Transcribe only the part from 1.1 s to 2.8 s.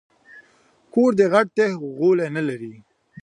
دي غټ دی خو غولی نه لري